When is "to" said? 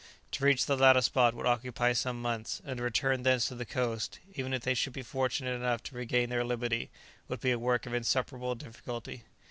0.31-0.43, 2.77-2.83, 3.49-3.53, 5.83-5.95